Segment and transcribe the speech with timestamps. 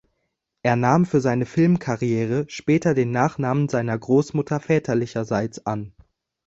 [0.63, 5.93] Er nahm für seine Filmkarriere später den Nachnamen seiner Großmutter väterlicherseits an.